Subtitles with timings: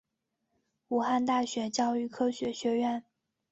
[0.87, 3.03] 武汉大学教育科学学院